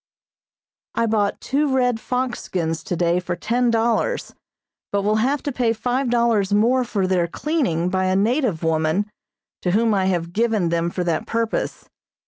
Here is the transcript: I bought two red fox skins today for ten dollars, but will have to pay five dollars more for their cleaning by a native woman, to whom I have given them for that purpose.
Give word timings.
I 0.95 1.05
bought 1.05 1.39
two 1.41 1.71
red 1.71 1.99
fox 1.99 2.41
skins 2.41 2.81
today 2.83 3.19
for 3.19 3.35
ten 3.35 3.69
dollars, 3.69 4.33
but 4.91 5.03
will 5.03 5.17
have 5.17 5.43
to 5.43 5.51
pay 5.51 5.73
five 5.73 6.09
dollars 6.09 6.51
more 6.51 6.83
for 6.83 7.05
their 7.05 7.27
cleaning 7.27 7.87
by 7.87 8.05
a 8.05 8.15
native 8.15 8.63
woman, 8.63 9.11
to 9.61 9.69
whom 9.73 9.93
I 9.93 10.05
have 10.05 10.33
given 10.33 10.69
them 10.69 10.89
for 10.89 11.03
that 11.03 11.27
purpose. 11.27 11.87